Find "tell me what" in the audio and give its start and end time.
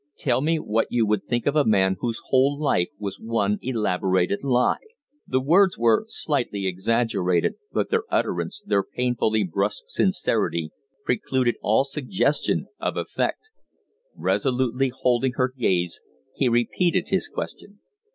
0.17-0.87